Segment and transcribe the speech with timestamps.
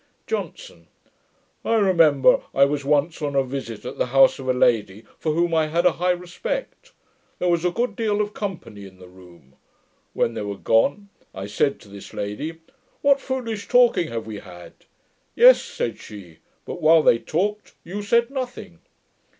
[0.25, 0.87] JOHNSON.
[1.63, 5.31] 'I remember I was once on a visit at the house of a lady for
[5.31, 6.91] whom I had a high respect.
[7.37, 9.57] There was a good deal of company in the room.
[10.13, 12.61] When they were gone, I said to this lady,
[13.03, 14.73] "What foolish talking have we had!"
[15.35, 18.79] "Yes," said she, "but while they talked, you said nothing."